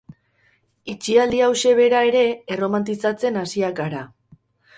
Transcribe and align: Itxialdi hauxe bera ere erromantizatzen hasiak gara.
Itxialdi 0.93 1.41
hauxe 1.47 1.73
bera 1.81 1.99
ere 2.07 2.25
erromantizatzen 2.57 3.39
hasiak 3.45 3.79
gara. 3.83 4.03